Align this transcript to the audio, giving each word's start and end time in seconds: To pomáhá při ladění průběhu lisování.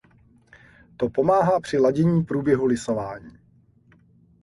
To 0.97 1.09
pomáhá 1.09 1.59
při 1.59 1.77
ladění 1.77 2.23
průběhu 2.23 2.65
lisování. 2.65 3.37